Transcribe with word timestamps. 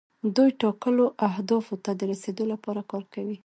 دوی 0.35 0.49
ټاکلو 0.61 1.05
اهدافو 1.29 1.75
ته 1.85 1.91
د 1.99 2.01
رسیدو 2.11 2.43
لپاره 2.53 2.81
کار 2.91 3.03
کوي. 3.13 3.37